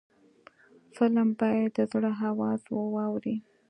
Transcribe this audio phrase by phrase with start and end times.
[0.95, 3.35] فلم باید د زړه آواز واوري